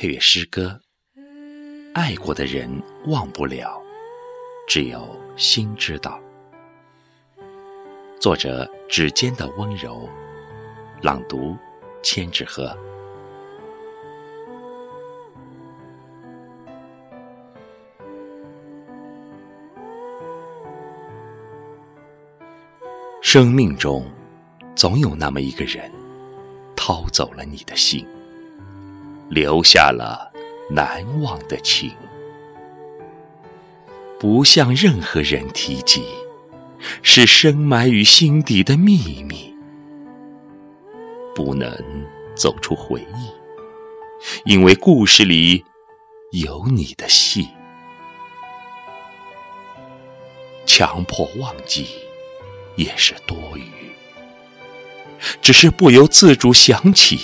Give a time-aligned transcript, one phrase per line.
[0.00, 0.80] 配乐诗歌，
[1.92, 2.70] 爱过的人
[3.06, 3.82] 忘不了，
[4.68, 5.04] 只有
[5.36, 6.20] 心知道。
[8.20, 10.08] 作者：指尖的温柔，
[11.02, 11.56] 朗读：
[12.00, 12.72] 千纸鹤。
[23.20, 24.08] 生命中，
[24.76, 25.90] 总有那么一个人，
[26.76, 28.06] 掏走了你的心，
[29.28, 30.32] 留下了
[30.70, 31.92] 难忘的情，
[34.18, 36.02] 不向任何人提及，
[37.02, 39.54] 是深埋于心底的秘密，
[41.34, 41.70] 不能
[42.34, 45.64] 走出回忆，因为故事里
[46.32, 47.48] 有你的戏，
[50.66, 51.86] 强迫忘记。
[52.76, 53.64] 也是多余，
[55.42, 57.18] 只是不由自主想起，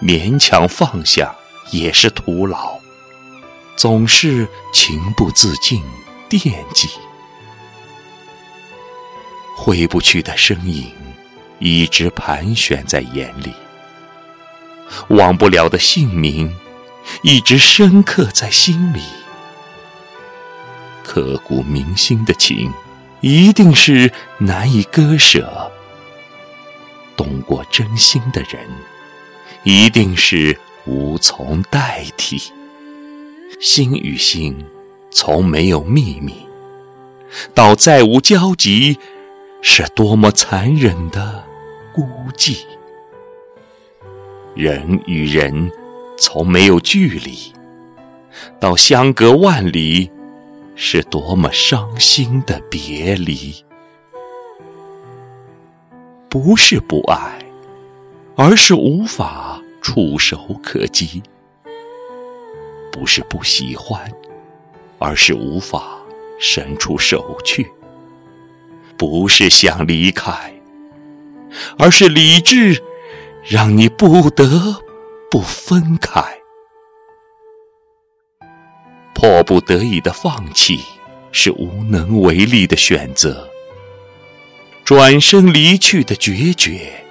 [0.00, 1.34] 勉强放下
[1.70, 2.78] 也是徒劳，
[3.76, 5.82] 总是情不自禁
[6.28, 6.88] 惦记，
[9.56, 10.90] 挥不去的身影
[11.58, 13.52] 一直盘旋在眼里，
[15.08, 16.56] 忘不了的姓名
[17.22, 19.02] 一直深刻在心里，
[21.04, 22.72] 刻骨铭心的情。
[23.22, 25.70] 一定是难以割舍，
[27.14, 28.66] 懂过真心的人，
[29.62, 32.40] 一定是无从代替。
[33.60, 34.64] 心与心
[35.10, 36.46] 从没有秘密，
[37.54, 38.98] 到再无交集，
[39.60, 41.44] 是多么残忍的
[41.92, 42.58] 孤寂。
[44.54, 45.70] 人与人
[46.18, 47.52] 从没有距离，
[48.58, 50.10] 到相隔万里。
[50.82, 53.54] 是多么伤心的别离！
[56.30, 57.38] 不是不爱，
[58.42, 61.22] 而是无法触手可及；
[62.90, 64.10] 不是不喜欢，
[64.98, 65.98] 而是无法
[66.38, 67.62] 伸出手去；
[68.96, 70.54] 不是想离开，
[71.76, 72.82] 而是理智
[73.44, 74.48] 让你不得
[75.30, 76.24] 不分开。
[79.12, 80.80] 迫不得已的放弃，
[81.30, 83.46] 是无能为力的选择；
[84.82, 87.04] 转身离去的决绝，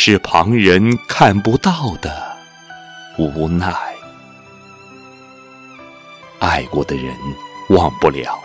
[0.00, 2.36] 是旁人看不到的
[3.18, 3.74] 无奈。
[6.38, 7.12] 爱过的人
[7.70, 8.38] 忘不了，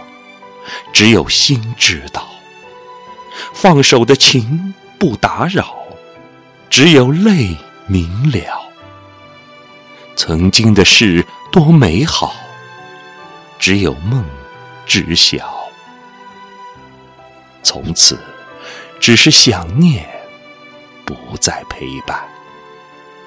[0.91, 2.23] 只有心知道；
[3.53, 5.75] 放手的情不打扰，
[6.71, 8.59] 只有泪明了。
[10.15, 12.33] 曾经的事多美好。
[13.59, 14.25] 只有梦
[14.87, 15.69] 知晓，
[17.61, 18.19] 从此
[18.99, 20.05] 只是想念，
[21.05, 22.17] 不再陪伴；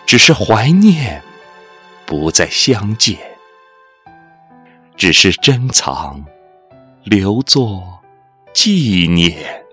[0.06, 1.22] 只是怀念，
[2.04, 3.16] 不再相见；
[4.96, 6.24] 只是珍藏，
[7.04, 8.00] 留作
[8.54, 9.65] 纪念。